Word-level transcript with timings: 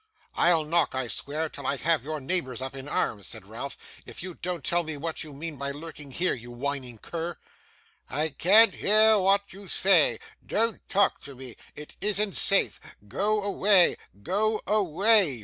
'I'll 0.33 0.63
knock, 0.63 0.95
I 0.95 1.07
swear, 1.07 1.47
till 1.47 1.67
I 1.67 1.75
have 1.75 2.03
your 2.03 2.19
neighbours 2.19 2.59
up 2.59 2.73
in 2.73 2.87
arms,' 2.89 3.27
said 3.27 3.45
Ralph, 3.45 3.77
'if 4.03 4.23
you 4.23 4.33
don't 4.33 4.63
tell 4.63 4.81
me 4.81 4.97
what 4.97 5.23
you 5.23 5.31
mean 5.31 5.57
by 5.57 5.69
lurking 5.69 6.09
there, 6.09 6.33
you 6.33 6.49
whining 6.49 6.97
cur.' 6.97 7.37
'I 8.09 8.29
can't 8.29 8.73
hear 8.73 9.19
what 9.19 9.53
you 9.53 9.67
say 9.67 10.19
don't 10.43 10.81
talk 10.89 11.21
to 11.25 11.35
me 11.35 11.55
it 11.75 11.97
isn't 12.01 12.35
safe 12.35 12.79
go 13.07 13.43
away 13.43 13.95
go 14.23 14.59
away! 14.65 15.39